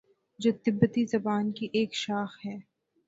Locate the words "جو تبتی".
0.39-1.05